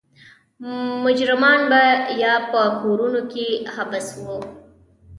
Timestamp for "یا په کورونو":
2.21-3.21